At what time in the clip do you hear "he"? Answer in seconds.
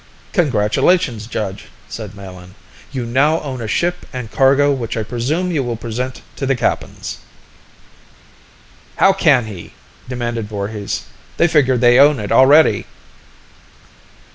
9.45-9.73